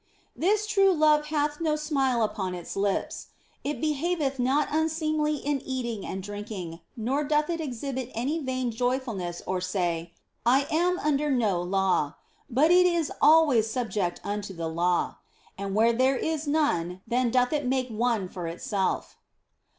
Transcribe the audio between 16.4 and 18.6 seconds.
none, then doth it make one for